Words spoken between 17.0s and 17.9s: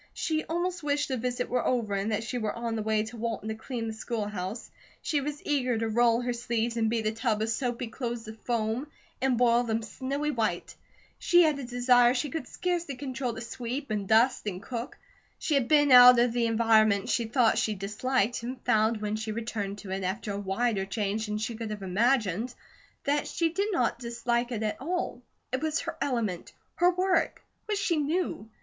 she thought she